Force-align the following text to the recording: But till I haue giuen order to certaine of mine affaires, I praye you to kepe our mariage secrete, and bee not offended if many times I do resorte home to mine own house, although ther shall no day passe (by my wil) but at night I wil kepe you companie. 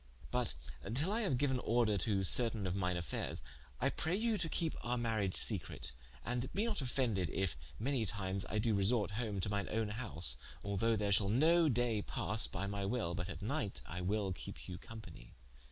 But 0.31 0.55
till 0.95 1.11
I 1.11 1.21
haue 1.21 1.35
giuen 1.37 1.59
order 1.63 1.95
to 1.95 2.23
certaine 2.23 2.65
of 2.65 2.75
mine 2.75 2.97
affaires, 2.97 3.43
I 3.79 3.91
praye 3.91 4.19
you 4.19 4.35
to 4.39 4.49
kepe 4.49 4.73
our 4.81 4.97
mariage 4.97 5.35
secrete, 5.35 5.91
and 6.25 6.51
bee 6.55 6.65
not 6.65 6.81
offended 6.81 7.29
if 7.29 7.55
many 7.77 8.07
times 8.07 8.43
I 8.49 8.57
do 8.57 8.73
resorte 8.73 9.11
home 9.11 9.39
to 9.41 9.49
mine 9.51 9.67
own 9.69 9.89
house, 9.89 10.37
although 10.63 10.97
ther 10.97 11.11
shall 11.11 11.29
no 11.29 11.69
day 11.69 12.01
passe 12.01 12.47
(by 12.51 12.65
my 12.65 12.83
wil) 12.83 13.13
but 13.13 13.29
at 13.29 13.43
night 13.43 13.83
I 13.85 14.01
wil 14.01 14.33
kepe 14.33 14.61
you 14.65 14.79
companie. 14.79 15.35